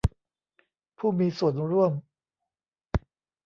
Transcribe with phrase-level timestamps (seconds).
[0.97, 1.91] ผู้มีส่วนร่วม